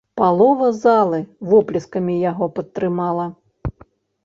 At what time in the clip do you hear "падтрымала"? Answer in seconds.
2.59-3.31